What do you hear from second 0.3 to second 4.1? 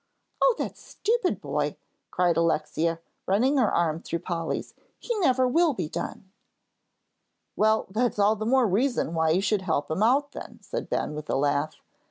"Oh, that stupid boy," cried Alexia, running her arm